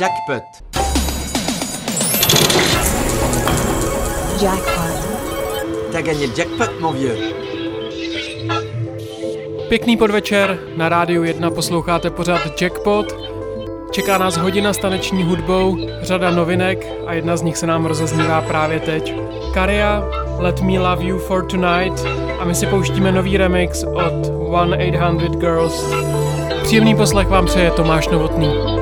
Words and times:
Jackpot. 0.00 0.42
Jackpot. 4.42 4.94
T'as 5.92 6.02
gagné 6.02 6.26
le 6.26 6.32
jackpot, 6.36 6.80
mon 6.80 6.92
vieux. 6.92 7.16
Pěkný 9.68 9.96
podvečer, 9.96 10.58
na 10.76 10.88
rádiu 10.88 11.24
1 11.24 11.50
posloucháte 11.50 12.10
pořád 12.10 12.62
Jackpot. 12.62 13.16
Čeká 13.90 14.18
nás 14.18 14.36
hodina 14.36 14.72
s 14.72 14.78
taneční 14.78 15.24
hudbou, 15.24 15.76
řada 16.02 16.30
novinek 16.30 16.86
a 17.06 17.12
jedna 17.12 17.36
z 17.36 17.42
nich 17.42 17.56
se 17.56 17.66
nám 17.66 17.86
rozeznívá 17.86 18.42
právě 18.42 18.80
teď. 18.80 19.14
Karia, 19.54 20.04
Let 20.38 20.60
Me 20.60 20.78
Love 20.78 21.04
You 21.04 21.18
For 21.18 21.46
Tonight 21.46 22.06
a 22.40 22.44
my 22.44 22.54
si 22.54 22.66
pouštíme 22.66 23.12
nový 23.12 23.36
remix 23.36 23.84
od 23.84 24.26
1-800 24.26 25.36
Girls. 25.36 25.84
Příjemný 26.62 26.96
poslech 26.96 27.28
vám 27.28 27.46
přeje 27.46 27.70
Tomáš 27.70 28.08
Novotný. 28.08 28.74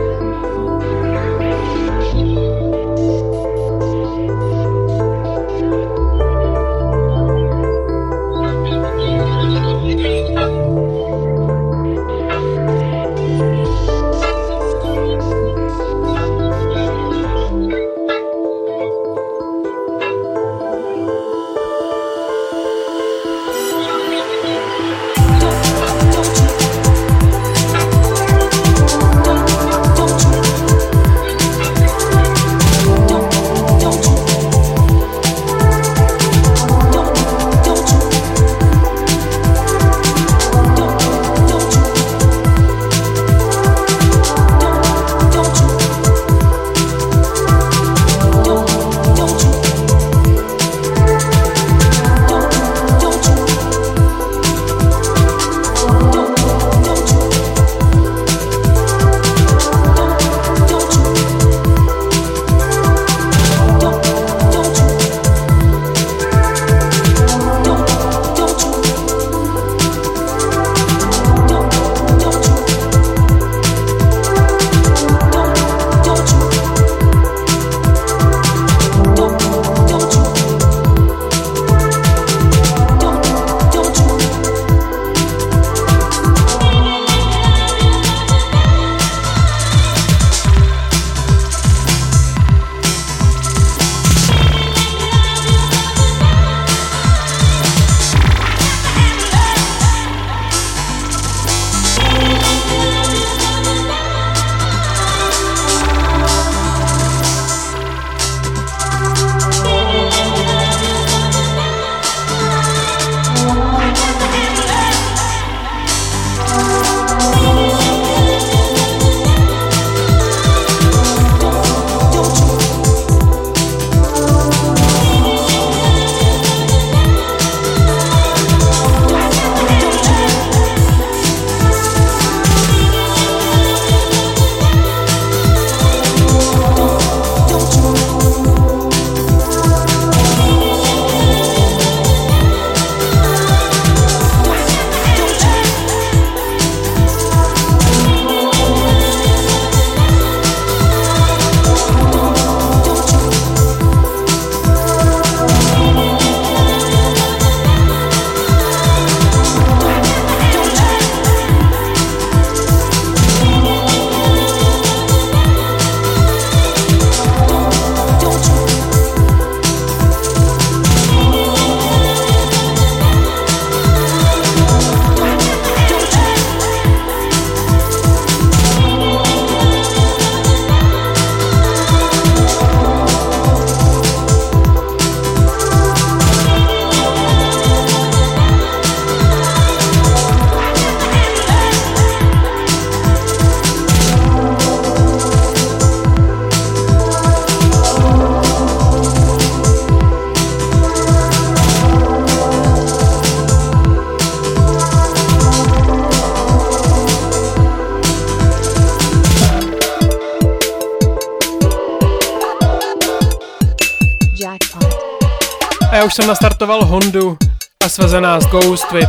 Už 216.05 216.15
jsem 216.15 216.27
nastartoval 216.27 216.85
Hondu 216.85 217.39
a 217.85 217.89
sveze 217.89 218.21
nás 218.21 218.47
Ghost 218.47 218.93
Whip. 218.93 219.09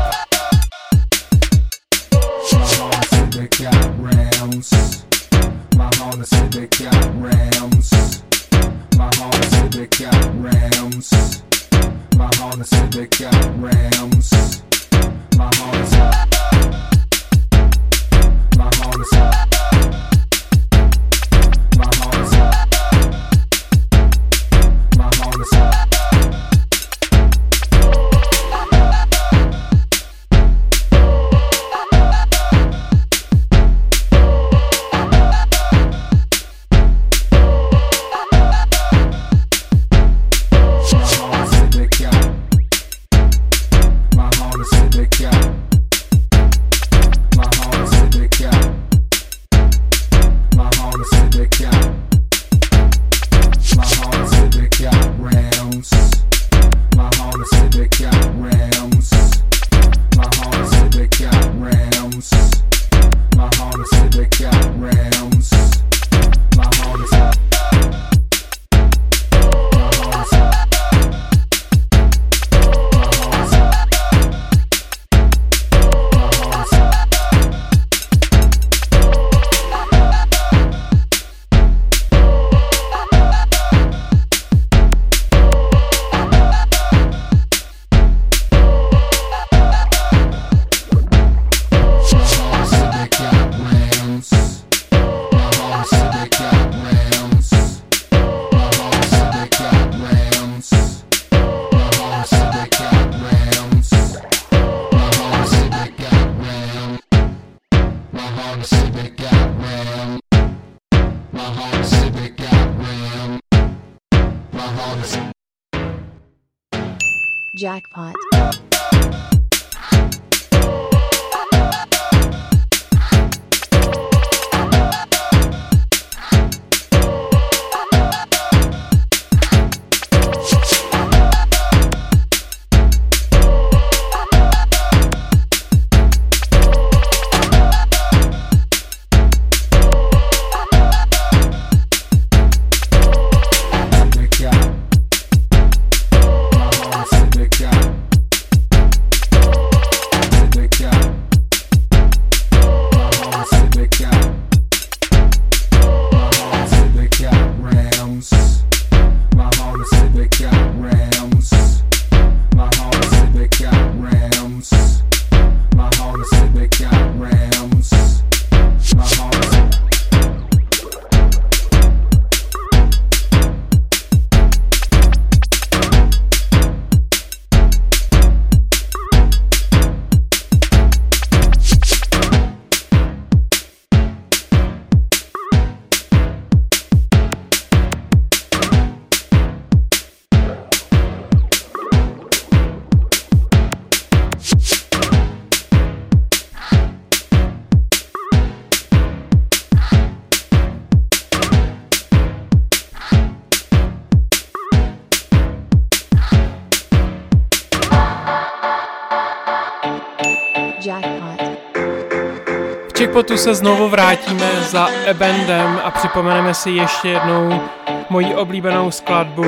se 213.44 213.56
znovu 213.56 213.90
vrátíme 213.90 214.52
za 214.62 214.90
Ebendem 215.06 215.80
a 215.84 215.92
připomeneme 215.92 216.54
si 216.54 216.70
ještě 216.70 217.08
jednou 217.08 217.62
moji 218.10 218.36
oblíbenou 218.36 218.92
skladbu 218.92 219.44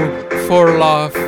For 0.47 0.69
Love. 0.69 1.24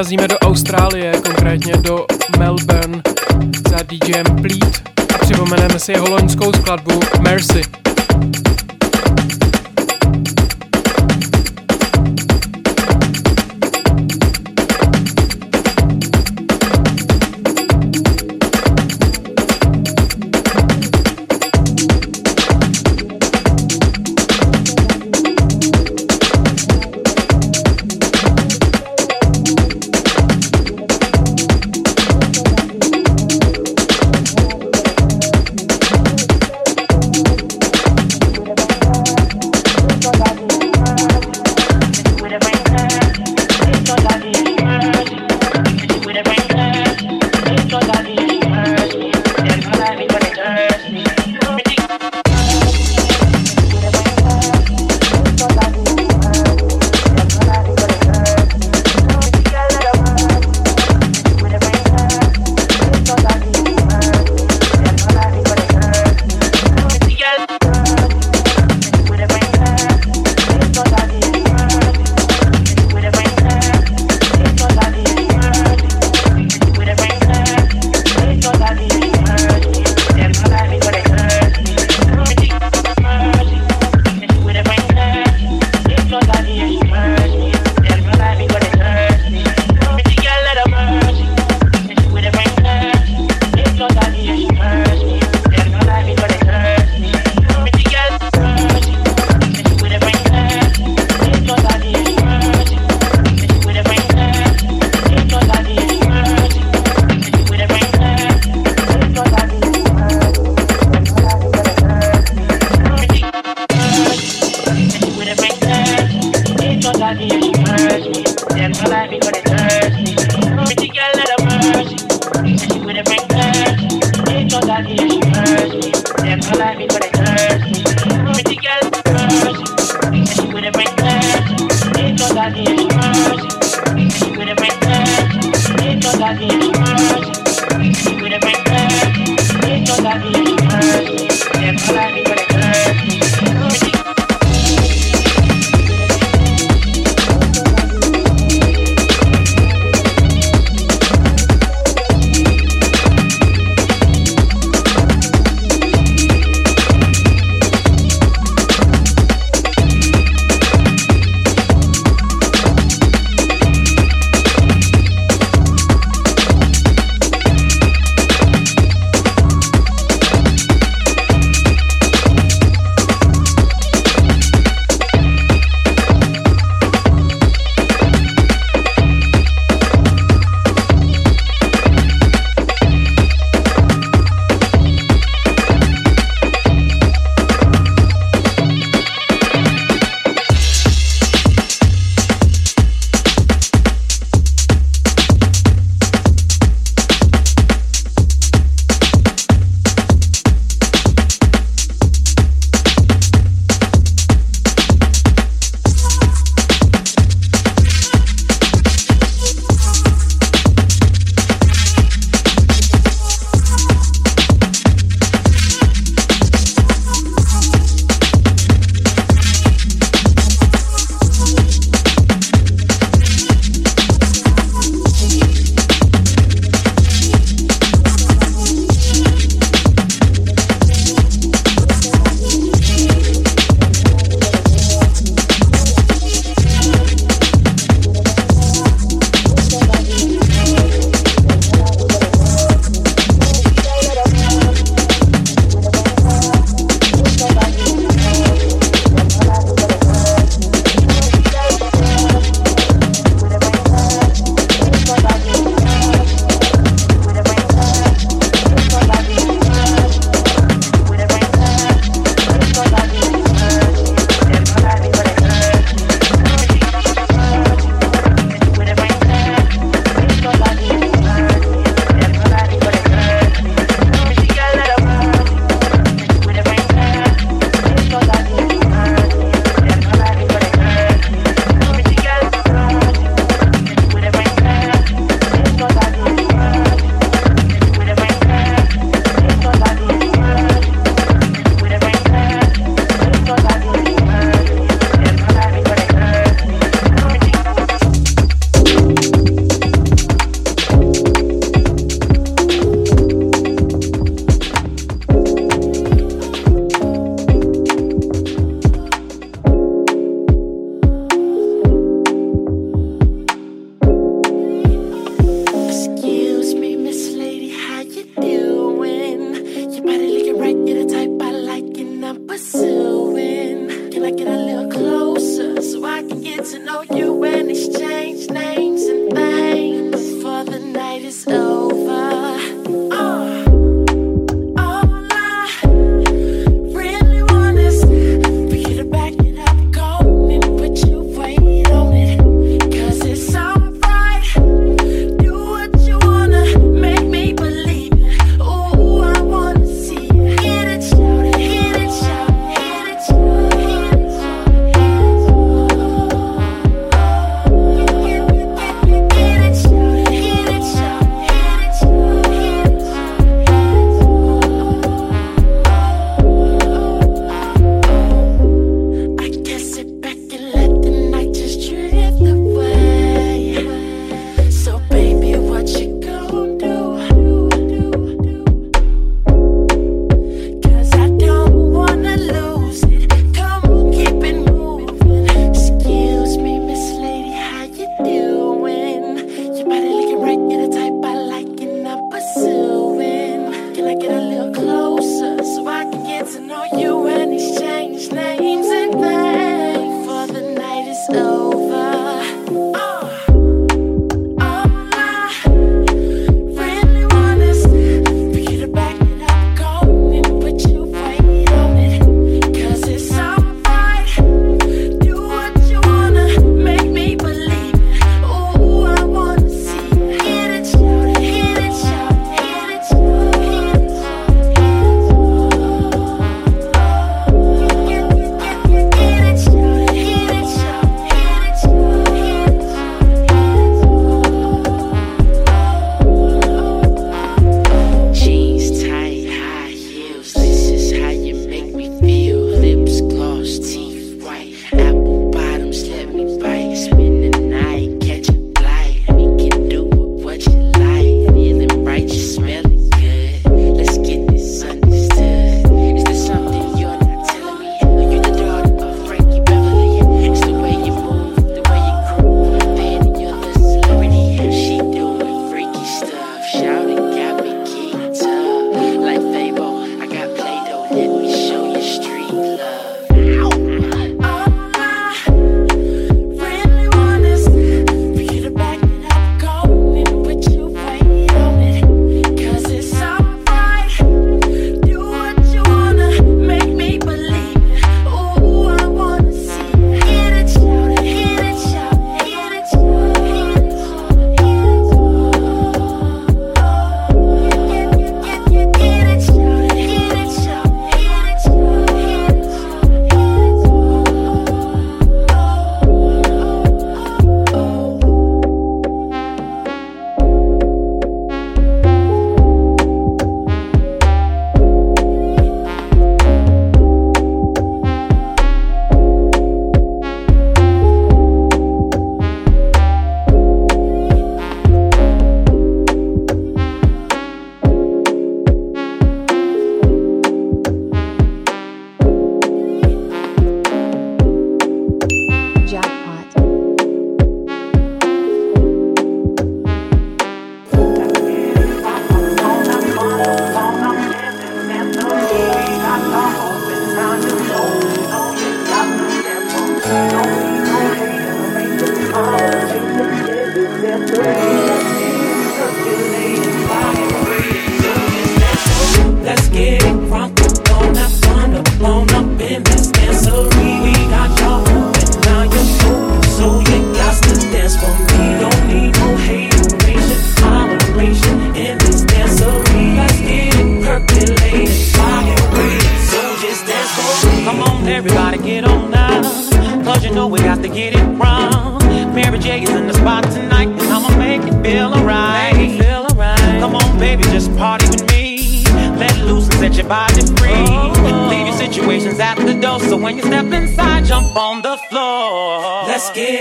vyrazíme 0.00 0.28
do 0.28 0.39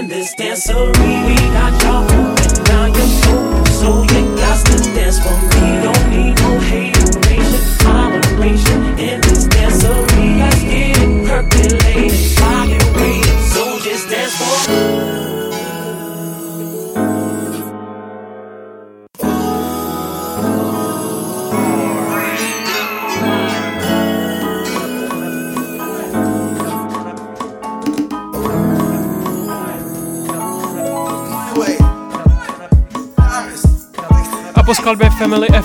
in 0.00 0.08
this 0.08 0.34
dancery. 0.34 1.26
We 1.26 1.34
got 1.52 1.82
y'all. 1.82 1.99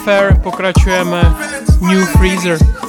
Fair 0.05 0.37
pokračujeme 0.37 1.35
New 1.81 2.05
Freezer. 2.05 2.84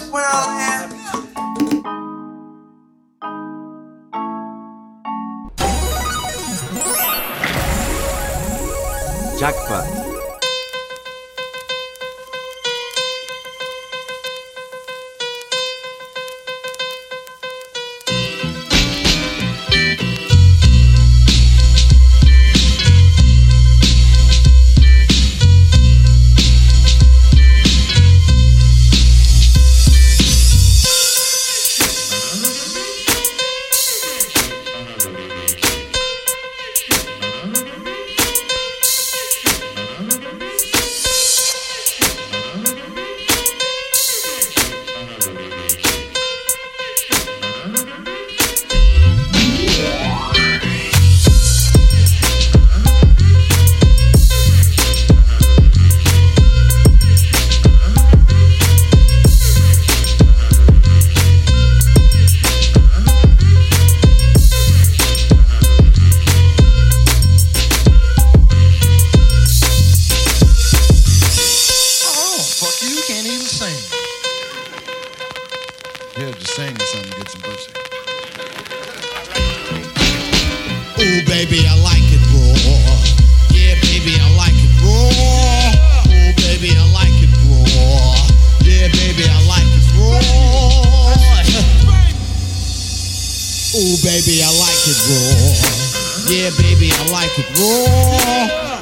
when 0.00 0.24
I 0.24 0.56
land. 0.56 0.81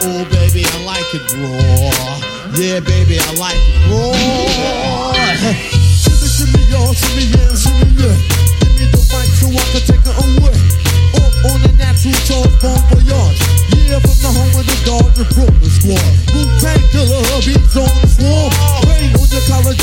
Oh, 0.02 0.24
baby, 0.32 0.64
I 0.64 0.84
like 0.84 1.10
it 1.14 1.28
raw. 1.36 1.90
Yeah, 2.56 2.80
baby, 2.80 3.18
I 3.20 3.32
like 3.36 3.60
it 3.60 3.78
raw. 3.88 4.12
Shimmy, 6.00 6.28
shimmy, 6.28 6.62
y'all, 6.72 6.92
shimmy, 6.92 7.24
yeah, 7.28 7.54
shimmy, 7.54 7.88
yeah. 8.00 8.16
Give 8.60 8.72
me 8.80 8.84
the 8.88 9.00
mic 9.12 9.28
so 9.36 9.46
I 9.48 9.62
can 9.72 9.82
take 9.84 10.04
it 10.04 10.16
away. 10.16 10.56
Up 11.20 11.52
on 11.52 11.58
the 11.62 11.70
natural 11.76 12.16
charge, 12.24 12.54
bon 12.60 12.80
voyage. 12.88 13.40
Yeah, 13.88 14.00
from 14.00 14.16
the 14.22 14.30
home 14.32 14.54
of 14.56 14.64
the 14.64 14.76
Dodger 14.84 15.26
Brooklyn 15.34 15.70
squad. 15.70 16.10
Wu-Tang 16.32 16.82
killer, 16.90 17.22
beats 17.44 17.76
on 17.76 17.90
the 18.00 18.08
swarm. 18.08 18.89
College 19.50 19.82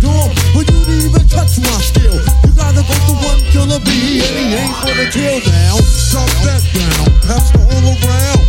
dorm. 0.00 0.30
You 0.54 0.64
didn't 0.64 1.04
even 1.04 1.28
touch 1.28 1.58
my 1.58 1.76
skill. 1.82 2.14
You 2.44 2.52
gotta 2.56 2.82
one 3.12 3.40
killer 3.52 3.80
bee, 3.80 4.22
and 4.24 4.36
he 4.38 4.54
ain't 4.54 4.74
the 4.94 5.10
kill 5.12 5.40
now. 5.50 5.76
Drop 6.10 6.30
that 6.46 6.62
down, 6.72 7.06
pass 7.26 7.52
all 7.58 7.84
around. 7.92 8.40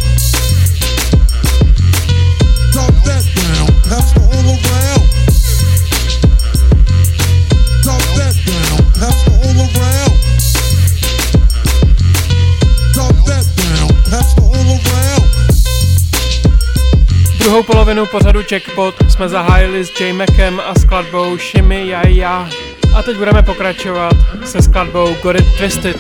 Drop 2.72 2.94
that 3.06 3.26
down, 3.36 3.68
all 4.18 4.56
around. 4.56 4.81
Druhou 17.62 17.74
polovinu 17.74 18.06
pořadu 18.06 18.40
Jackpot 18.52 18.96
jsme 19.10 19.30
zahájili 19.30 19.86
s 19.86 20.00
J 20.00 20.14
Macem 20.14 20.62
a 20.66 20.76
skladbou 20.76 21.38
Shimmy 21.38 21.88
Ya. 22.08 22.50
A 22.96 23.04
teď 23.04 23.18
budeme 23.18 23.44
pokračovat 23.44 24.14
se 24.46 24.62
skladbou 24.62 25.16
Got 25.24 25.36
It 25.36 25.46
Twisted. 25.58 25.98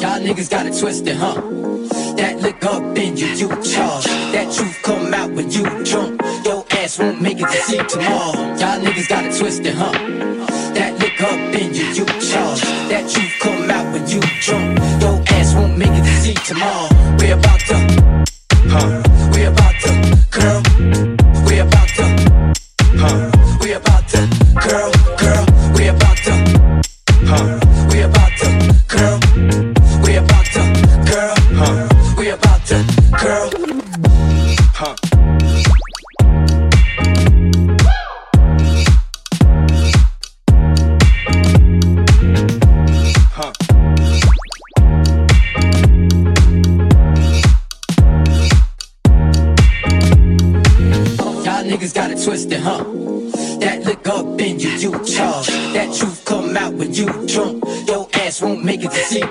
Y'all 0.00 0.20
niggas 0.20 0.48
got 0.48 0.66
it 0.66 0.80
twisted, 0.80 1.16
huh? 1.16 1.34
That 2.16 2.42
lick 2.42 2.64
up 2.64 2.98
in 2.98 3.16
you, 3.16 3.26
you 3.26 3.48
charge. 3.48 4.06
That 4.32 4.52
truth 4.56 4.82
come 4.82 5.14
out 5.14 5.30
when 5.32 5.50
you 5.50 5.64
drunk. 5.84 6.22
Your 6.44 6.64
ass 6.84 6.98
won't 6.98 7.20
make 7.20 7.40
it 7.40 7.48
to 7.48 7.58
see 7.62 7.78
tomorrow. 7.88 8.56
Y'all 8.60 8.80
niggas 8.80 9.08
got 9.08 9.24
it 9.24 9.38
twisted, 9.38 9.74
huh? 9.74 10.35
Lick 11.18 11.32
up 11.32 11.54
in 11.54 11.74
you, 11.74 11.84
you 11.94 12.04
charge. 12.04 12.60
That 12.90 13.08
truth 13.08 13.38
come 13.40 13.70
out 13.70 13.90
when 13.90 14.06
you 14.06 14.20
drunk. 14.42 14.78
Your 15.00 15.22
ass 15.28 15.54
won't 15.54 15.78
make 15.78 15.88
it 15.90 16.04
to 16.04 16.14
see 16.20 16.34
tomorrow. 16.34 16.88
We 17.18 17.30
about 17.30 17.60
to, 17.60 18.26
huh? 18.68 19.02
We 19.32 19.44
about 19.44 19.74
to, 19.80 19.92
girl. 20.30 20.85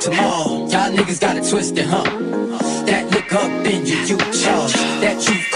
Tomorrow. 0.06 0.68
Y'all 0.70 0.92
niggas 0.94 1.20
got 1.20 1.36
it 1.36 1.50
twisted, 1.50 1.86
huh? 1.86 2.04
That 2.86 3.10
lick 3.12 3.34
up 3.34 3.50
in 3.66 3.86
you, 3.86 3.98
you 4.06 4.18
charge. 4.18 4.74
That 5.02 5.20
truth 5.22 5.55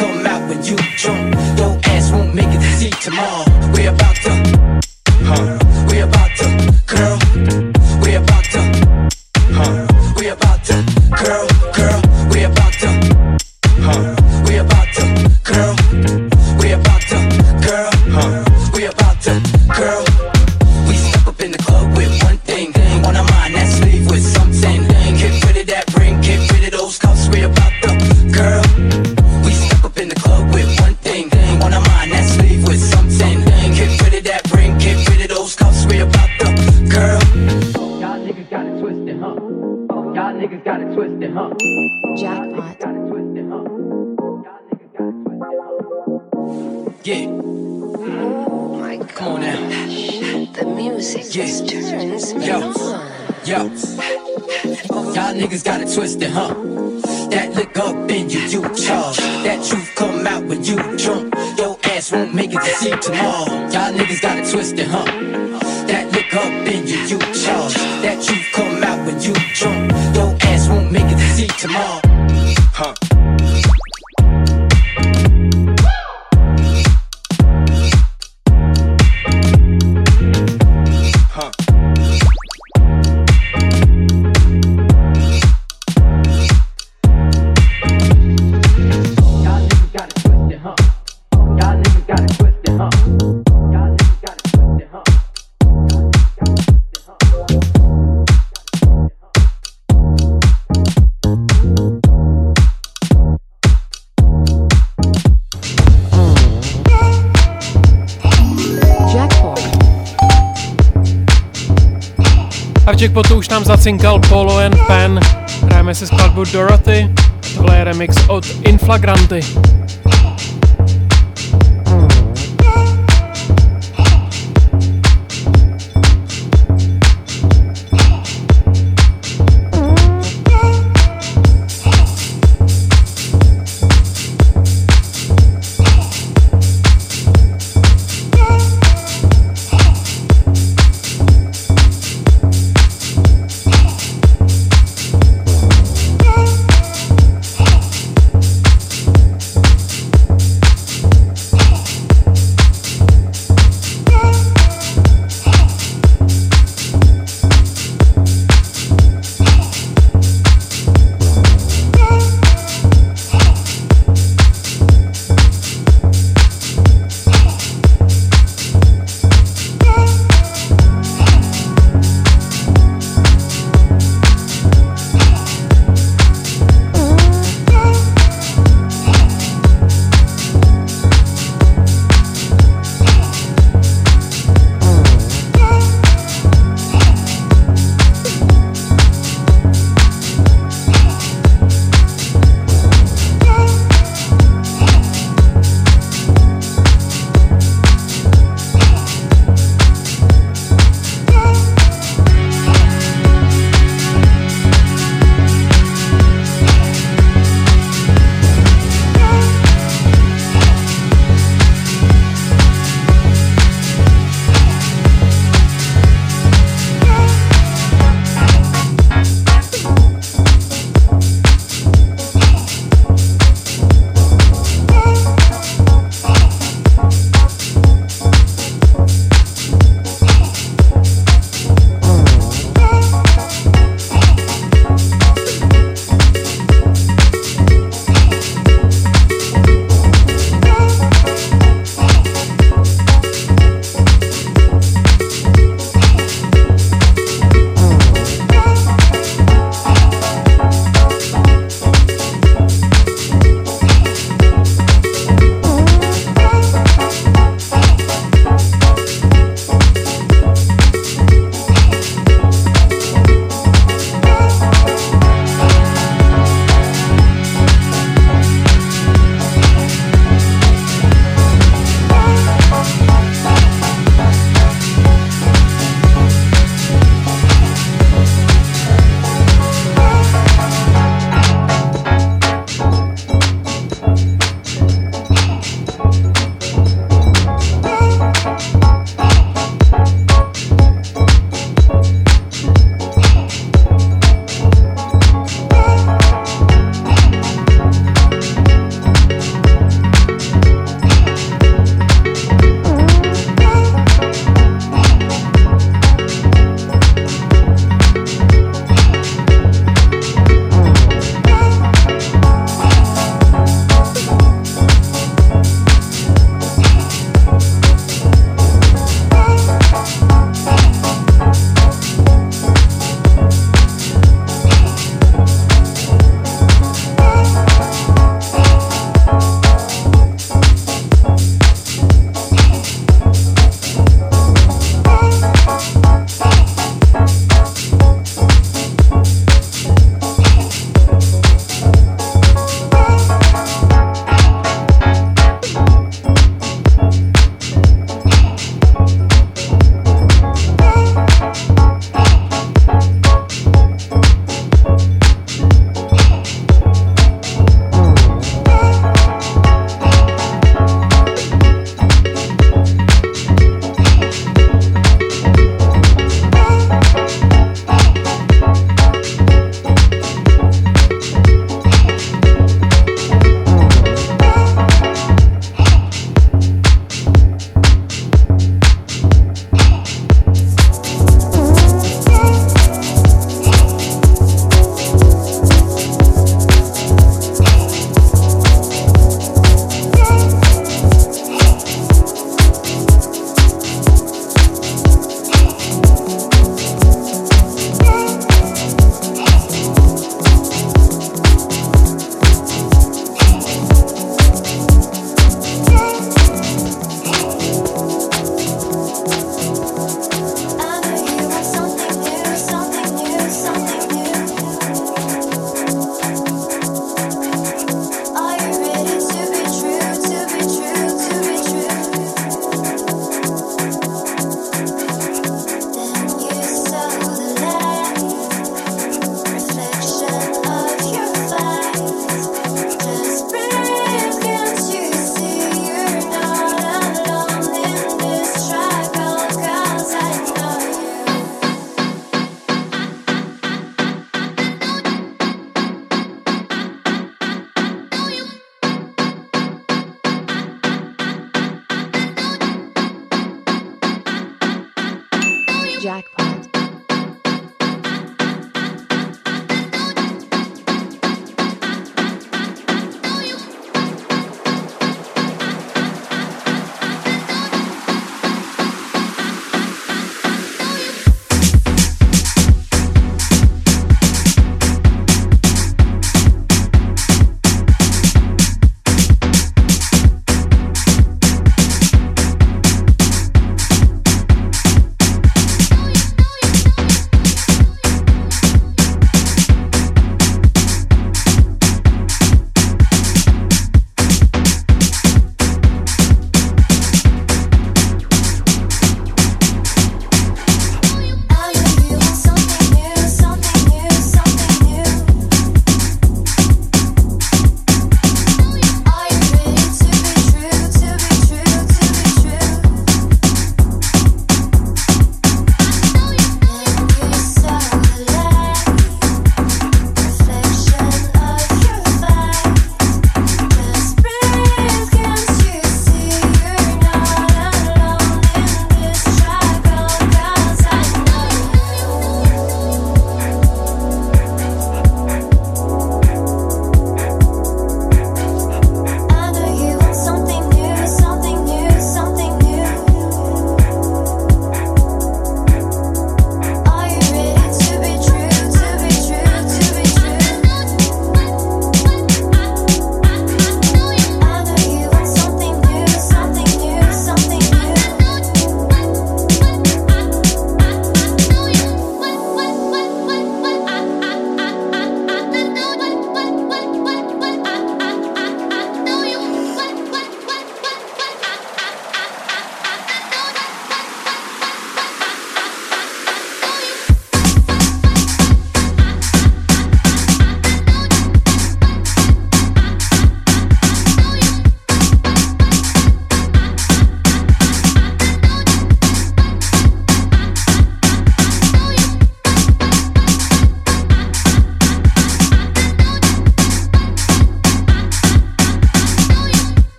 Jackpotu 113.00 113.36
už 113.36 113.50
nám 113.50 113.66
zacinkal 113.66 114.20
Polo 114.20 114.58
and 114.58 114.76
Pen. 114.88 115.20
Hrajeme 115.64 115.96
si 115.96 116.08
skladbu 116.08 116.44
Dorothy. 116.54 117.10
Tohle 117.56 117.78
je 117.78 117.84
remix 117.84 118.16
od 118.28 118.46
Inflagranty. 118.62 119.40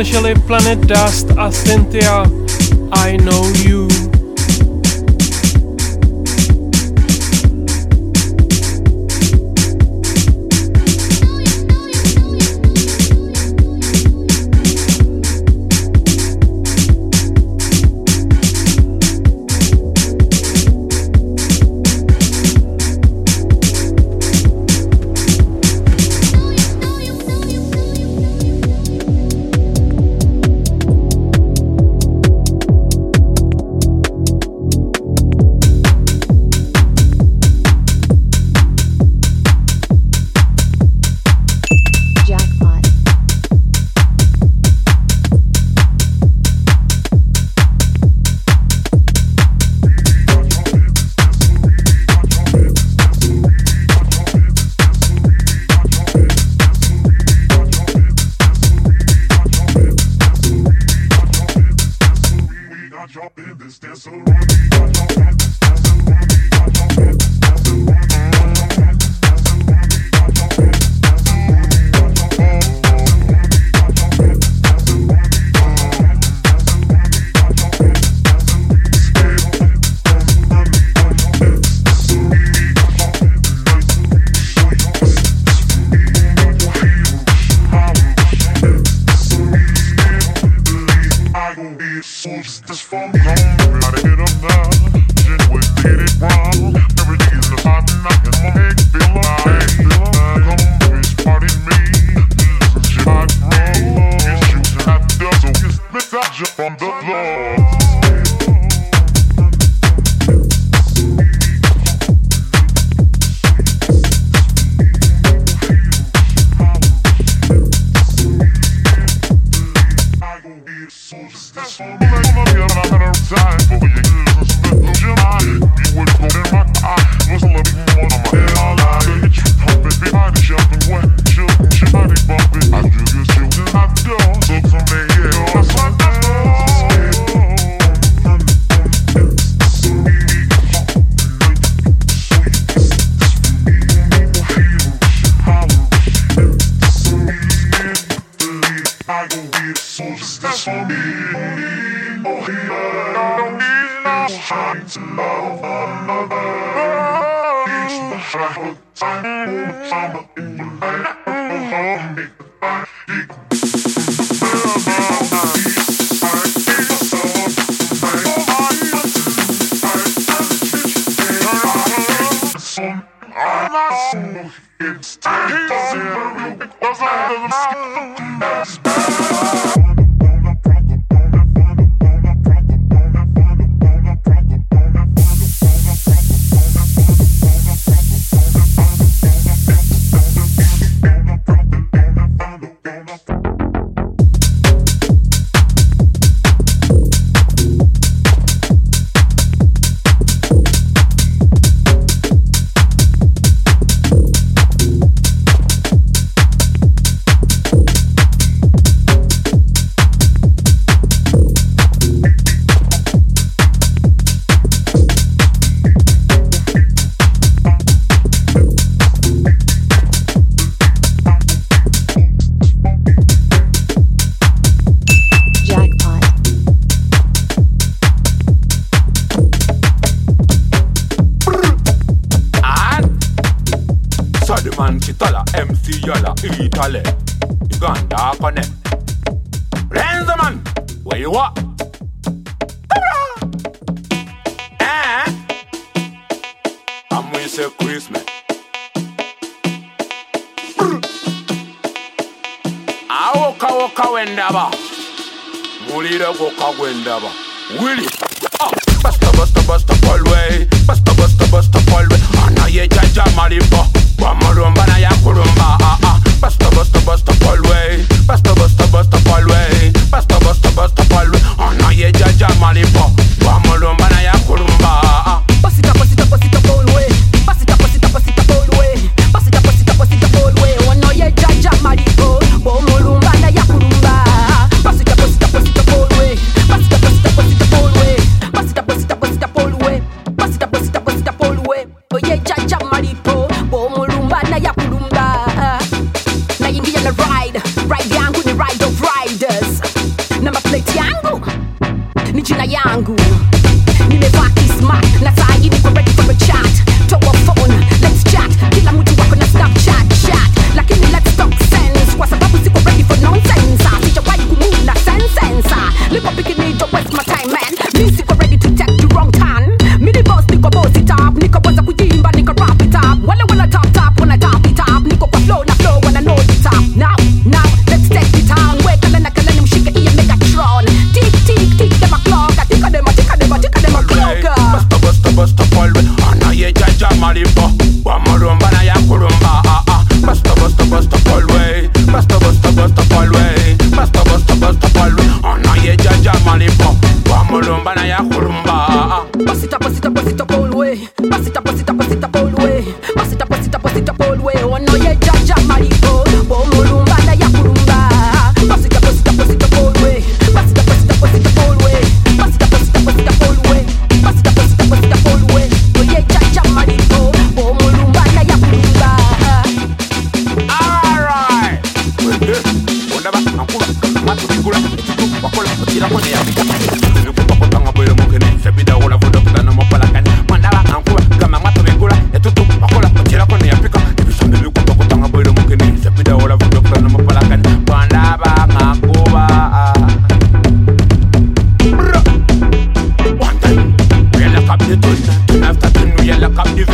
Slyšeli 0.00 0.34
Planet 0.46 0.78
Dust 0.78 1.26
a 1.36 1.50
Cynthia 1.52 2.24
I 3.08 3.16
Know 3.16 3.44
You. 3.64 3.79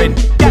Lock 0.09 0.46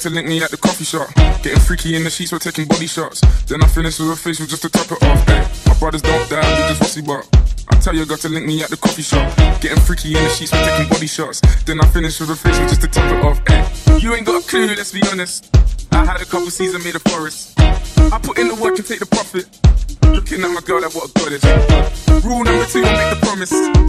I 0.00 0.02
to 0.04 0.10
link 0.14 0.28
me 0.28 0.42
at 0.42 0.50
the 0.50 0.56
coffee 0.56 0.84
shop. 0.84 1.12
Getting 1.42 1.60
freaky 1.60 1.94
in 1.94 2.04
the 2.04 2.08
sheets, 2.08 2.32
we're 2.32 2.38
taking 2.38 2.64
body 2.64 2.86
shots. 2.86 3.20
Then 3.44 3.62
I 3.62 3.66
finish 3.66 3.98
with 3.98 4.08
a 4.08 4.16
facial 4.16 4.46
just 4.46 4.62
to 4.62 4.70
top 4.70 4.90
it 4.90 5.02
off. 5.02 5.28
Hey, 5.28 5.44
my 5.66 5.76
brothers 5.78 6.00
don't 6.00 6.24
die, 6.30 6.40
we 6.40 6.68
just 6.72 6.80
rusty 6.80 7.02
bark. 7.02 7.26
I 7.68 7.76
tell 7.84 7.94
your 7.94 8.06
girl 8.06 8.16
to 8.16 8.30
link 8.30 8.46
me 8.46 8.62
at 8.62 8.70
the 8.70 8.78
coffee 8.78 9.02
shop. 9.02 9.28
Getting 9.60 9.78
freaky 9.80 10.16
in 10.16 10.24
the 10.24 10.30
sheets, 10.30 10.52
we're 10.52 10.64
taking 10.64 10.88
body 10.88 11.06
shots. 11.06 11.42
Then 11.64 11.82
I 11.82 11.86
finish 11.88 12.18
with 12.18 12.30
a 12.30 12.36
facial 12.36 12.64
just 12.64 12.80
to 12.80 12.88
top 12.88 13.12
it 13.12 13.20
off. 13.20 13.44
Hey, 13.44 13.98
you 13.98 14.14
ain't 14.14 14.24
got 14.24 14.42
a 14.42 14.48
clue, 14.48 14.68
let's 14.68 14.92
be 14.92 15.02
honest. 15.12 15.52
I 15.92 16.06
had 16.06 16.22
a 16.22 16.24
couple 16.24 16.48
seasons 16.48 16.82
made 16.82 16.96
a 16.96 17.00
forest. 17.00 17.60
I 17.60 18.18
put 18.22 18.38
in 18.38 18.48
the 18.48 18.54
work 18.54 18.78
and 18.78 18.86
take 18.86 19.00
the 19.00 19.06
profit. 19.06 19.44
Looking 20.08 20.40
at 20.40 20.48
my 20.48 20.62
girl, 20.62 20.80
like 20.80 20.94
what 20.94 21.10
a 21.10 21.12
goddess. 21.12 22.24
Rule 22.24 22.42
number 22.42 22.64
two, 22.64 22.80
don't 22.80 22.96
make 22.96 23.20
the 23.20 23.26
promise. 23.26 23.79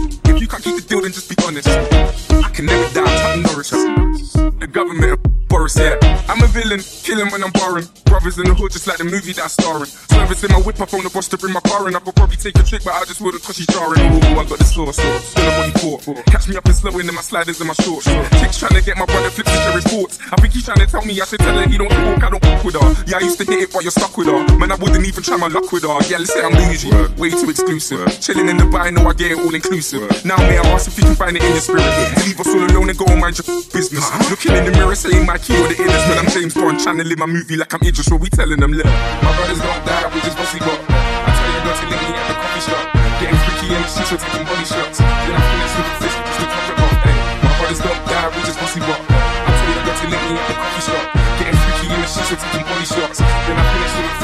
Yeah. 5.76 5.96
I'm 6.28 6.42
a 6.42 6.46
villain, 6.48 6.80
when 7.18 7.44
I'm 7.44 7.52
barring. 7.52 7.84
Brothers 8.06 8.38
in 8.38 8.46
the 8.48 8.54
hood, 8.54 8.72
just 8.72 8.86
like 8.86 8.98
the 8.98 9.04
movie 9.04 9.32
that 9.32 9.44
I'm 9.44 9.52
starring. 9.52 9.88
Servicing 9.88 10.52
my 10.52 10.60
whip 10.60 10.80
up 10.80 10.88
phone 10.88 11.04
the 11.04 11.10
boss 11.10 11.28
to 11.28 11.36
bring 11.36 11.52
my 11.52 11.60
car 11.60 11.88
in. 11.88 11.96
I 11.96 12.00
could 12.00 12.14
probably 12.14 12.36
take 12.36 12.56
a 12.56 12.62
trick, 12.62 12.84
but 12.84 12.94
I 12.94 13.04
just 13.04 13.20
wouldn't 13.20 13.42
cause 13.42 13.56
she's 13.56 13.66
jarring. 13.68 14.00
Ooh, 14.00 14.38
I 14.38 14.44
got 14.44 14.58
the 14.58 14.64
sauce, 14.64 14.96
still 14.96 15.50
body 15.56 15.72
port. 15.76 16.26
Catch 16.26 16.48
me 16.48 16.56
up 16.56 16.64
and 16.64 16.74
slow 16.74 16.96
in 16.98 17.06
my 17.06 17.20
sliders 17.20 17.60
and 17.60 17.68
my 17.68 17.76
shorts. 17.84 18.08
Chicks 18.40 18.58
trying 18.58 18.76
to 18.76 18.82
get 18.82 18.96
my 18.96 19.06
brother 19.06 19.30
share 19.30 19.76
his 19.76 19.84
thoughts. 19.84 20.18
I 20.32 20.36
think 20.40 20.52
he's 20.54 20.64
trying 20.64 20.80
to 20.80 20.86
tell 20.86 21.04
me 21.04 21.20
I 21.20 21.24
should 21.24 21.40
tell 21.40 21.56
her 21.56 21.68
he 21.68 21.76
don't 21.76 21.90
talk, 21.90 22.22
I 22.22 22.30
don't 22.30 22.44
walk 22.44 22.64
with 22.64 22.76
her. 22.76 22.88
Yeah, 23.06 23.18
I 23.18 23.20
used 23.20 23.38
to 23.38 23.44
hit 23.44 23.60
it, 23.60 23.72
but 23.72 23.82
you're 23.82 23.92
stuck 23.92 24.16
with 24.16 24.28
her. 24.28 24.40
Man, 24.56 24.72
I 24.72 24.76
wouldn't 24.76 25.04
even 25.04 25.22
try 25.22 25.36
my 25.36 25.48
luck 25.48 25.70
with 25.72 25.84
her. 25.84 26.00
Yeah, 26.08 26.18
let's 26.18 26.32
say 26.32 26.42
I'm 26.42 26.52
bougie, 26.52 26.92
way 27.20 27.30
too 27.30 27.50
exclusive. 27.50 28.08
Chilling 28.20 28.48
in 28.48 28.56
the 28.56 28.66
bar, 28.66 28.88
I 28.88 28.90
know 28.90 29.08
I 29.08 29.12
get 29.12 29.32
it 29.32 29.38
all 29.38 29.54
inclusive. 29.54 30.08
Now, 30.24 30.36
may 30.36 30.58
I 30.58 30.64
ask 30.72 30.88
if 30.88 30.96
you 30.98 31.04
can 31.04 31.14
find 31.14 31.36
it 31.36 31.42
in 31.42 31.50
your 31.52 31.60
spirit? 31.60 31.84
Leave 32.24 32.40
us 32.40 32.48
all 32.48 32.64
alone 32.64 32.88
and 32.88 32.98
go 32.98 33.04
and 33.06 33.20
mind 33.20 33.36
your 33.38 33.46
business. 33.72 34.04
Looking 34.30 34.56
in 34.56 34.64
the 34.64 34.72
mirror, 34.72 34.94
saying 34.94 35.26
my 35.26 35.38
key 35.38 35.56
or 35.56 35.68
the 35.68 35.76
illness. 35.76 36.08
When 36.08 36.18
I'm 36.18 36.28
James 36.30 36.54
Bond, 36.54 36.80
trying 36.80 36.98
to 37.02 37.08
live 37.08 37.18
my 37.18 37.26
movie 37.26 37.56
like 37.56 37.72
I'm 37.74 37.82
Idris, 37.82 38.08
what 38.10 38.20
we 38.20 38.30
telling 38.30 38.60
them, 38.60 38.72
look. 38.72 38.86
My 38.86 39.30
brothers 39.34 39.58
don't 39.58 39.82
die, 39.86 40.06
we 40.14 40.20
just 40.22 40.36
bossy 40.38 40.58
got. 40.58 40.78
I 40.86 41.30
tell 41.34 41.50
you, 41.50 41.60
link 41.90 42.02
me 42.02 42.14
at 42.14 42.26
the 42.30 42.34
coffee 42.38 42.62
shop. 42.62 42.86
Getting 43.18 43.38
freaky 43.42 43.66
the 43.74 43.78
sheets, 43.90 44.10
we're 44.12 44.22
taking 44.22 44.46
body 44.46 44.66
shots. 44.66 44.98
Then 45.02 45.34
I 45.34 45.42
finish 45.42 45.74
with 45.74 45.90
a 45.90 45.94
fish, 45.98 46.16
just 46.22 46.38
to 46.38 46.58
top 46.62 46.78
off. 46.78 46.96
Hey, 47.02 47.16
my 47.42 47.50
brothers 47.58 47.80
don't 47.82 48.02
die, 48.06 48.28
we 48.30 48.40
just 48.46 48.58
bossy 48.60 48.80
got. 48.86 49.00
I 49.02 49.50
tell 49.50 49.66
you, 49.66 50.14
link 50.14 50.22
me 50.30 50.34
at 50.38 50.46
the 50.46 50.54
coffee 50.54 50.84
shop. 50.86 51.04
Getting 51.42 51.58
freaky 51.58 51.86
the 51.90 52.06
sheets, 52.06 52.30
we're 52.30 52.38
taking 52.38 52.66
body 52.70 52.86
shots. 52.86 53.18
Then 53.18 53.56
I 53.58 53.64
finish 53.72 53.94
with 53.98 54.06
a 54.06 54.21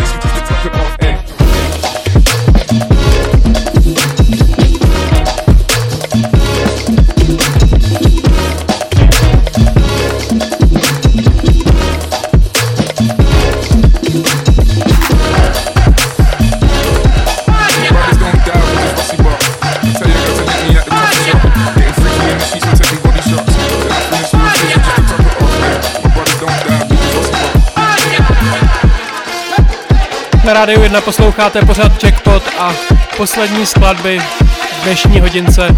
rádiu 30.58 30.82
1 30.82 31.00
posloucháte 31.00 31.62
pořád 31.62 32.04
Jackpot 32.04 32.42
a 32.58 32.74
poslední 33.16 33.66
skladby 33.66 34.18
v 34.18 34.82
dnešní 34.82 35.20
hodince 35.20 35.76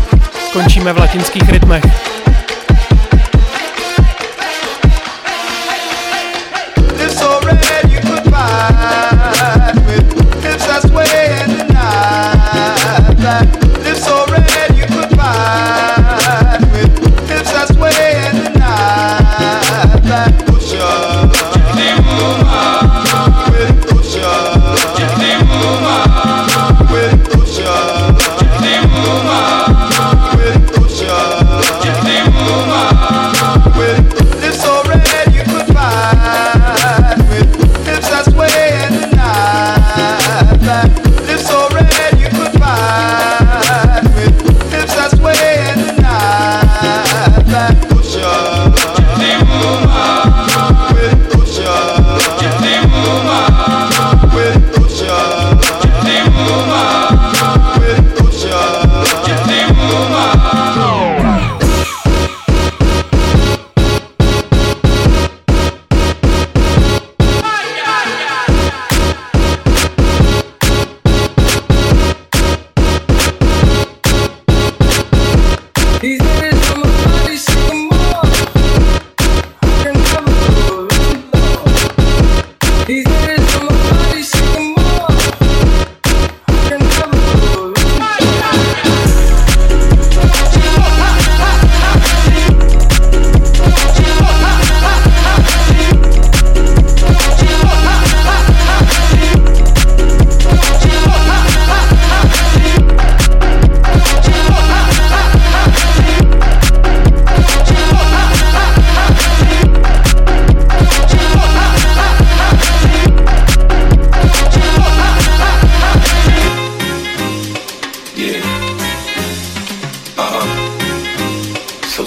končíme 0.52 0.92
v 0.92 0.98
latinských 0.98 1.48
rytmech. 1.48 1.84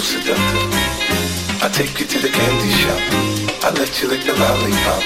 seductive. 0.03 0.67
I 1.63 1.71
take 1.71 1.97
you 1.99 2.05
to 2.05 2.19
the 2.19 2.27
candy 2.27 2.71
shop. 2.75 2.99
I 3.63 3.71
let 3.71 3.89
you 4.01 4.09
lick 4.09 4.27
the 4.27 4.35
lollipop. 4.35 5.03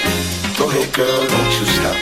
Go 0.58 0.66
ahead, 0.68 0.90
girl, 0.92 1.22
don't 1.22 1.52
you 1.54 1.66
stop. 1.70 1.96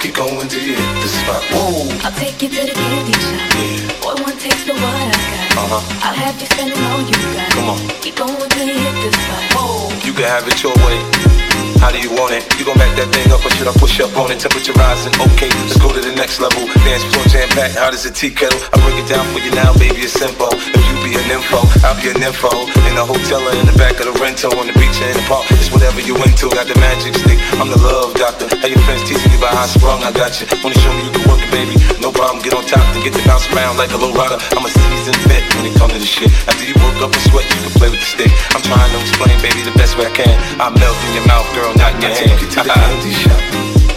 Keep 0.00 0.14
going 0.14 0.48
till 0.48 0.60
you 0.60 0.76
hit 0.76 0.94
the 1.00 1.08
spot. 1.08 1.42
Whoa. 1.48 1.88
I'll 2.04 2.12
take 2.12 2.36
you 2.42 2.48
to 2.52 2.62
the 2.68 2.74
candy 2.76 3.16
shop. 3.16 3.48
Yeah. 3.56 4.04
Boy, 4.04 4.14
one 4.22 4.36
takes 4.36 4.64
the 4.68 4.74
what 4.76 4.92
I 4.92 5.08
got. 5.08 5.56
Uh-huh. 5.56 6.04
I'll 6.04 6.18
have 6.20 6.36
you 6.38 6.46
spending 6.46 6.84
all 6.84 7.00
you 7.00 7.16
got. 7.32 7.48
Come 7.56 7.68
on. 7.72 7.80
Keep 8.04 8.16
going 8.16 8.50
till 8.52 8.68
you 8.68 8.76
hit 8.76 8.96
the 9.00 9.10
spot. 9.16 9.42
Whoa. 9.56 9.88
You 10.04 10.12
can 10.12 10.28
have 10.28 10.46
it 10.46 10.62
your 10.62 10.76
way 10.84 11.43
how 11.84 11.92
do 11.92 12.00
you 12.00 12.08
want 12.16 12.32
it? 12.32 12.40
You 12.56 12.64
gon' 12.64 12.80
back 12.80 12.96
that 12.96 13.12
thing 13.12 13.28
up 13.28 13.44
or 13.44 13.52
should 13.60 13.68
I 13.68 13.76
push 13.76 14.00
up 14.00 14.08
on 14.16 14.32
it? 14.32 14.40
Temperature 14.40 14.72
rising, 14.72 15.12
okay, 15.20 15.52
let's 15.60 15.76
go 15.76 15.92
to 15.92 16.00
the 16.00 16.16
next 16.16 16.40
level. 16.40 16.64
Dance 16.80 17.04
floor 17.12 17.28
jam 17.28 17.44
packed, 17.52 17.76
hot 17.76 17.92
as 17.92 18.08
a 18.08 18.12
tea 18.12 18.32
kettle. 18.32 18.56
I 18.72 18.80
break 18.80 18.96
it 18.96 19.04
down 19.04 19.20
for 19.36 19.44
you 19.44 19.52
now, 19.52 19.76
baby, 19.76 20.00
it's 20.00 20.16
simple. 20.16 20.48
If 20.48 20.80
you 20.80 20.96
be 21.04 21.12
an 21.12 21.28
info, 21.28 21.60
I'll 21.84 21.92
be 22.00 22.08
an 22.08 22.24
info. 22.24 22.48
In 22.88 22.96
the 22.96 23.04
hotel 23.04 23.44
or 23.44 23.52
in 23.52 23.68
the 23.68 23.76
back 23.76 24.00
of 24.00 24.08
the 24.08 24.16
rental, 24.16 24.56
on 24.56 24.64
the 24.64 24.72
beach 24.80 24.96
or 24.96 25.12
in 25.12 25.16
the 25.20 25.28
park, 25.28 25.44
it's 25.60 25.68
whatever 25.68 26.00
you 26.00 26.16
into. 26.24 26.48
Got 26.56 26.72
the 26.72 26.76
magic 26.80 27.20
stick, 27.20 27.36
I'm 27.60 27.68
the 27.68 27.76
love 27.76 28.16
doctor. 28.16 28.48
Hey, 28.64 28.72
your 28.72 28.80
friends 28.88 29.04
teaching 29.04 29.28
you 29.28 29.36
about 29.36 29.52
how 29.52 29.68
sprung, 29.68 30.00
I 30.00 30.10
got 30.16 30.40
you. 30.40 30.48
Wanna 30.64 30.80
show 30.80 30.88
me 30.88 31.04
you 31.04 31.12
can 31.12 31.28
work 31.28 31.44
it, 31.44 31.52
baby? 31.52 31.76
No 32.00 32.08
problem, 32.16 32.40
get 32.40 32.56
on 32.56 32.64
top 32.64 32.80
and 32.96 33.04
get 33.04 33.12
to 33.12 33.20
bounce 33.28 33.44
around 33.52 33.76
like 33.76 33.92
a 33.92 34.00
low 34.00 34.08
rider. 34.16 34.40
I'm 34.56 34.64
a 34.64 34.72
seasoned 34.72 35.20
vet 35.28 35.44
when 35.60 35.68
it 35.68 35.76
comes 35.76 35.92
to 35.92 36.00
the 36.00 36.08
shit. 36.08 36.32
After 36.48 36.64
you 36.64 36.72
woke 36.80 37.04
up 37.04 37.12
and 37.12 37.24
sweat, 37.28 37.44
you 37.44 37.60
can 37.60 37.76
play 37.76 37.92
with 37.92 38.00
the 38.00 38.08
stick. 38.08 38.32
I'm 38.56 38.64
trying 38.64 38.88
to 38.88 38.98
explain, 39.04 39.36
baby, 39.44 39.60
the 39.68 39.76
best 39.76 40.00
way 40.00 40.08
I 40.08 40.14
can. 40.16 40.32
I 40.56 40.72
melt 40.72 40.96
in 41.12 41.20
your 41.20 41.28
mouth, 41.28 41.44
girl, 41.52 41.73
not 41.76 41.94
in 41.94 42.02
your 42.02 42.10
I 42.10 42.14
hand. 42.14 42.28
take 42.28 42.40
you 42.42 42.48
to 42.48 42.60
the 42.62 42.70
candy 42.70 43.12
shop. 43.12 43.42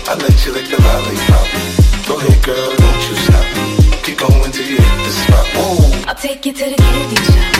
I 0.09 0.13
let 0.15 0.35
you 0.45 0.51
lick 0.53 0.67
the 0.71 0.79
lollipop. 0.81 1.47
Go 2.07 2.13
ahead, 2.19 2.39
girl, 2.43 2.71
don't 2.75 3.01
you 3.09 3.15
stop. 3.25 3.45
Keep 4.03 4.17
going 4.19 4.51
till 4.51 4.65
you 4.65 4.77
hit 4.77 4.97
the 5.05 5.11
spot. 5.11 5.45
Whoa. 5.55 6.07
I'll 6.07 6.15
take 6.15 6.45
you 6.45 6.53
to 6.53 6.65
the 6.71 6.77
candy 6.77 7.19
shop. 7.27 7.51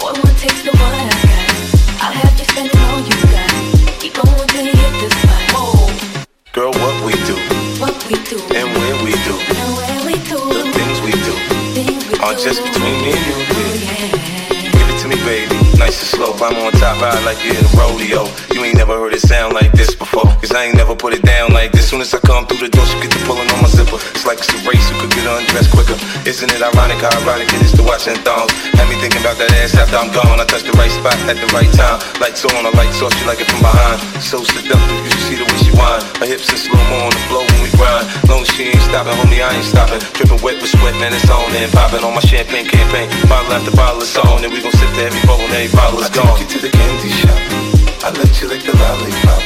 Boy, 0.00 0.12
one 0.18 0.36
taste 0.42 0.66
of 0.66 0.74
what 0.74 0.92
I 0.92 1.06
got. 1.08 1.48
I'll 2.02 2.14
have 2.20 2.34
you 2.38 2.46
spending 2.50 2.82
all 2.90 3.00
you 3.00 3.16
got. 3.30 3.50
Keep 4.02 4.14
going 4.18 4.48
till 4.50 4.66
you 4.66 4.74
hit 4.74 4.94
the 5.02 5.08
spot. 5.14 5.32
Girl, 6.52 6.72
what 6.84 6.96
we 7.06 7.12
do 7.24 7.36
What 7.80 7.96
we 8.10 8.16
do, 8.28 8.36
and 8.52 8.68
where 8.76 8.96
we 9.04 9.12
do, 9.24 9.34
and 9.56 9.70
where 9.78 10.00
we 10.04 10.14
do, 10.28 10.36
the 10.52 10.68
things 10.76 11.00
we 11.00 11.12
do 11.24 11.34
things 11.72 12.04
we 12.10 12.18
are 12.18 12.34
do. 12.34 12.44
just 12.44 12.60
between 12.62 12.92
me 13.00 13.12
and 13.16 13.24
you. 13.24 13.36
Oh, 13.40 13.72
yeah. 13.80 14.72
Give 14.76 14.88
it 14.90 15.00
to 15.00 15.08
me, 15.08 15.16
baby. 15.24 15.61
Nice 15.78 16.00
and 16.02 16.10
slow. 16.12 16.32
I'm 16.42 16.56
on 16.58 16.72
top, 16.72 16.98
I 17.02 17.14
like 17.24 17.38
it 17.44 17.56
in 17.56 17.64
a 17.64 17.72
rodeo. 17.76 18.26
You 18.54 18.64
ain't 18.64 18.76
never 18.76 18.98
heard 18.98 19.14
it 19.14 19.22
sound 19.22 19.54
like 19.54 19.72
this 19.72 19.94
before. 19.94 20.26
Cause 20.42 20.52
I 20.52 20.64
ain't 20.66 20.76
never 20.76 20.94
put 20.94 21.14
it 21.14 21.22
down 21.22 21.52
like 21.52 21.72
this. 21.72 21.88
Soon 21.90 22.00
as 22.00 22.12
I 22.14 22.18
come 22.20 22.46
through 22.46 22.66
the 22.66 22.70
door, 22.70 22.84
she 22.86 22.98
get 23.00 23.10
to 23.12 23.20
pulling 23.24 23.48
on 23.50 23.62
my 23.62 23.68
zipper. 23.68 23.98
It's 24.14 24.26
like 24.26 24.38
it's 24.38 24.50
a 24.50 24.58
race 24.68 24.84
who 24.90 24.98
could 25.00 25.12
get 25.14 25.26
undressed 25.26 25.70
quicker. 25.70 25.96
Isn't 26.26 26.50
it 26.50 26.62
ironic 26.62 26.98
how 27.02 27.12
ironic 27.22 27.50
it 27.52 27.62
is 27.62 27.72
to 27.78 27.82
watching 27.82 28.18
thongs? 28.26 28.50
Had 28.74 28.88
me 28.90 28.96
thinking 28.98 29.22
about 29.22 29.38
that 29.38 29.50
ass 29.62 29.74
after 29.78 29.98
I'm 29.98 30.10
gone. 30.10 30.40
I 30.40 30.46
touched 30.46 30.66
the 30.66 30.74
right 30.78 30.90
spot 30.90 31.14
at 31.30 31.38
the 31.38 31.48
right 31.54 31.70
time. 31.74 32.00
Lights 32.18 32.42
on, 32.46 32.62
I 32.66 32.70
lights 32.74 33.02
off, 33.02 33.14
she 33.14 33.24
like 33.26 33.38
it 33.38 33.48
from 33.50 33.62
behind. 33.62 34.02
So 34.22 34.42
seductive, 34.42 34.98
you 35.02 35.10
should 35.10 35.26
see 35.28 35.38
the 35.38 35.46
way 35.46 35.58
she 35.62 35.72
whine. 35.74 36.02
Her 36.18 36.26
hips 36.26 36.50
in 36.50 36.58
slow 36.58 36.82
mo 36.90 37.06
on 37.06 37.12
the 37.12 37.22
floor 37.30 37.42
when 37.46 37.60
we 37.62 37.70
grind. 37.74 38.06
Long 38.30 38.42
she 38.46 38.70
ain't 38.70 38.84
stopping, 38.88 39.14
homie, 39.18 39.42
I 39.42 39.54
ain't 39.54 39.66
stopping. 39.66 40.00
Dripping 40.14 40.40
wet 40.42 40.58
with 40.62 40.70
sweat, 40.74 40.94
man, 40.98 41.14
it's 41.14 41.28
on 41.30 41.50
and 41.54 41.70
popping 41.70 42.02
on 42.02 42.14
my 42.14 42.24
champagne 42.24 42.66
campaign. 42.66 43.10
Bottle 43.30 43.52
after 43.52 43.74
bottle, 43.74 44.02
it's 44.02 44.16
on, 44.18 44.42
and 44.42 44.50
we 44.50 44.62
gon' 44.62 44.72
sip 44.72 44.90
to 44.98 45.02
every 45.06 45.22
bubble 45.28 45.46
and 45.46 45.61
every 45.62 45.76
bottle 45.76 46.00
is 46.00 46.10
I 46.10 46.14
gone. 46.14 46.38
take 46.38 46.50
you 46.50 46.58
to 46.58 46.66
the 46.66 46.70
candy 46.74 47.10
shop. 47.22 47.38
I 48.02 48.10
let 48.10 48.34
you 48.42 48.48
lick 48.50 48.62
the 48.66 48.74
lollipop. 48.74 49.42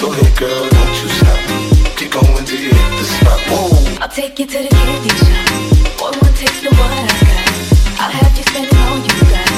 Go 0.00 0.08
ahead, 0.12 0.32
girl, 0.40 0.64
don't 0.72 0.96
you 0.96 1.08
stop. 1.20 1.40
Keep 2.00 2.12
going 2.16 2.44
till 2.48 2.60
you 2.60 2.72
hit 2.72 2.90
the 2.96 3.04
spot. 3.04 3.40
Whoa. 3.52 4.00
I'll 4.00 4.08
take 4.08 4.38
you 4.38 4.46
to 4.46 4.58
the 4.64 4.72
candy 4.72 5.12
shop. 5.20 6.00
Boy, 6.00 6.16
one 6.16 6.32
taste 6.32 6.64
of 6.64 6.72
what 6.72 6.88
I 6.88 7.04
got. 7.12 7.44
I'll 8.00 8.08
have 8.08 8.32
you 8.36 8.44
spending 8.48 8.80
all 8.88 8.98
you 9.04 9.14
got. 9.28 9.48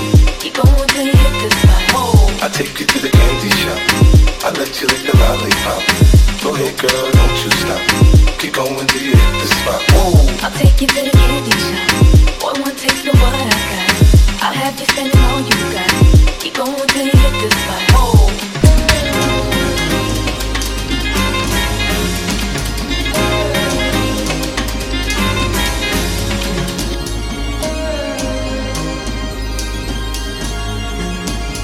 Keep 0.42 0.54
going 0.58 0.88
till 0.90 1.06
you 1.06 1.14
hit 1.14 1.34
the 1.38 1.50
spot. 1.54 2.42
I 2.42 2.48
take 2.50 2.74
you 2.82 2.86
to 2.86 2.98
the 2.98 3.10
candy 3.10 3.50
shop. 3.62 3.80
I 4.42 4.50
let 4.58 4.74
you 4.82 4.86
lick 4.90 5.06
the 5.06 5.14
lollipop. 5.22 5.82
Go 6.42 6.48
ahead, 6.58 6.74
girl, 6.82 7.06
don't 7.14 7.38
you 7.46 7.50
stop. 7.62 7.82
Keep 8.42 8.58
going 8.58 8.86
till 8.90 9.02
you 9.06 9.14
hit 9.14 9.34
the 9.38 9.48
spot. 9.54 9.80
Whoa. 9.94 10.18
I'll 10.42 10.54
take 10.58 10.82
you 10.82 10.88
to 10.90 11.00
the 11.06 11.14
candy 11.14 11.54
shop. 11.62 12.42
Boy, 12.42 12.54
one 12.58 12.74
taste 12.74 13.06
of 13.06 13.14
what 13.22 13.34
I 13.38 13.46
got. 13.46 13.92
I'll 14.42 14.52
have 14.52 14.74
you 14.80 14.86
spending 14.86 15.22
all 15.30 15.40
you 15.40 15.72
got. 15.72 15.91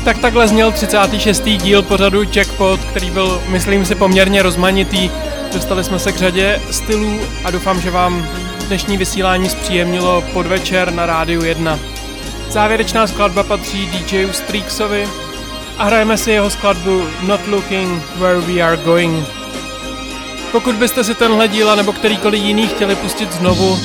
Tak 0.09 0.19
takhle 0.19 0.49
zněl 0.49 0.73
36. 0.73 1.43
díl 1.45 1.83
pořadu 1.83 2.23
Jackpot, 2.23 2.81
který 2.81 3.11
byl, 3.11 3.43
myslím 3.49 3.85
si, 3.85 3.95
poměrně 3.95 4.43
rozmanitý. 4.43 5.11
Dostali 5.53 5.85
jsme 5.85 5.99
se 5.99 6.13
k 6.13 6.17
řadě 6.17 6.61
stylů 6.71 7.21
a 7.45 7.51
doufám, 7.51 7.81
že 7.81 7.91
vám 7.91 8.29
dnešní 8.67 8.97
vysílání 8.97 9.49
zpříjemnilo 9.49 10.25
podvečer 10.33 10.93
na 10.93 11.07
Rádiu 11.07 11.45
1. 11.45 11.79
Závěrečná 12.51 13.07
skladba 13.07 13.43
patří 13.43 13.87
DJu 13.87 14.33
Streaksovi 14.33 15.09
a 15.79 15.85
hrajeme 15.85 16.17
si 16.19 16.31
jeho 16.31 16.51
skladbu 16.51 17.03
Not 17.27 17.41
Looking 17.47 18.03
Where 18.17 18.41
We 18.41 18.63
Are 18.63 18.77
Going. 18.77 19.27
Pokud 20.53 20.75
byste 20.75 21.05
si 21.05 21.15
tenhle 21.15 21.49
díl 21.49 21.77
nebo 21.77 21.93
kterýkoliv 21.93 22.43
jiný 22.43 22.67
chtěli 22.67 22.97
pustit 22.97 23.33
znovu, 23.33 23.79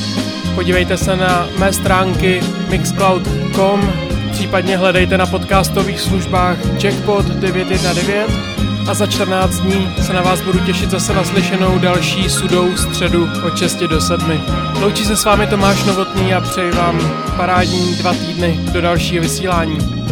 podívejte 0.55 0.97
se 0.97 1.16
na 1.16 1.47
mé 1.57 1.74
stránky 1.74 2.41
mixcloud.com, 2.70 3.93
případně 4.32 4.78
hledejte 4.78 5.18
na 5.18 5.26
podcastových 5.26 5.99
službách 5.99 6.57
Jackpot 6.84 7.26
919 7.26 8.53
a 8.88 8.93
za 8.93 9.07
14 9.07 9.59
dní 9.59 9.95
se 10.01 10.13
na 10.13 10.21
vás 10.21 10.41
budu 10.41 10.59
těšit 10.59 10.89
zase 10.89 11.13
na 11.13 11.23
slyšenou 11.23 11.79
další 11.79 12.29
sudou 12.29 12.77
středu 12.77 13.29
od 13.47 13.57
6 13.57 13.79
do 13.79 14.01
7. 14.01 14.41
Loučí 14.81 15.05
se 15.05 15.15
s 15.15 15.25
vámi 15.25 15.47
Tomáš 15.47 15.84
Novotný 15.84 16.34
a 16.34 16.41
přeji 16.41 16.71
vám 16.71 16.99
parádní 17.38 17.95
dva 17.95 18.13
týdny 18.13 18.59
do 18.73 18.81
dalšího 18.81 19.23
vysílání. 19.23 20.03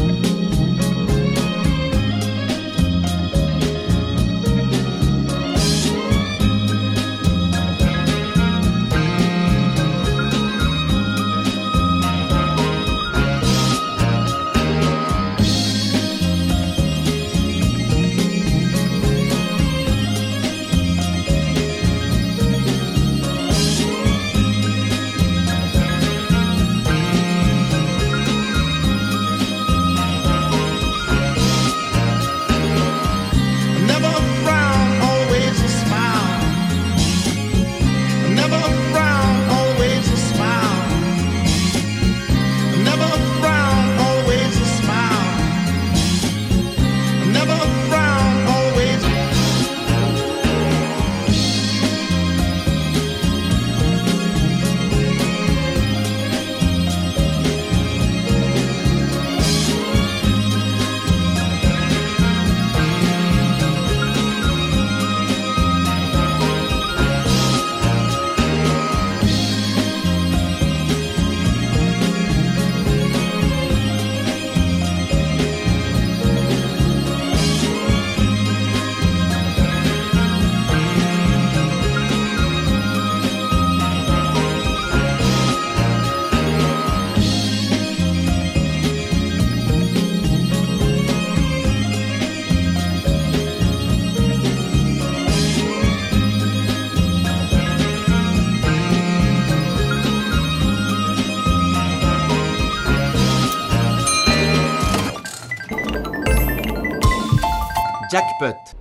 Jackpot. 108.11 108.73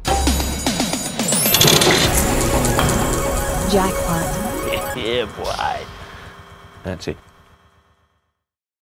Jackpot. 3.70 4.96
yeah, 4.96 5.24
boy. 5.36 5.86
That's 6.82 7.06
it. 7.06 7.16